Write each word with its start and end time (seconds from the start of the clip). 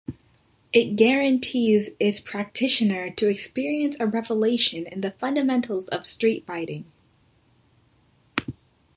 It 0.73 0.95
guarantees 0.95 1.91
its 1.99 2.19
practitioner 2.19 3.11
to 3.11 3.27
experience 3.29 3.95
a 3.99 4.07
revelation 4.07 4.87
in 4.87 5.01
the 5.01 5.11
fundamentals 5.11 5.89
of 5.89 6.07
street 6.07 6.43
fighting. 6.47 6.85